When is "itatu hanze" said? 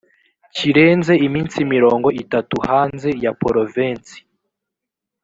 2.23-3.09